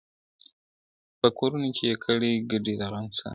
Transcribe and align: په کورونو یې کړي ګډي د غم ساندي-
په 1.19 1.27
کورونو 1.37 1.67
یې 1.87 1.93
کړي 2.03 2.31
ګډي 2.51 2.73
د 2.79 2.81
غم 2.91 3.07
ساندي- 3.17 3.29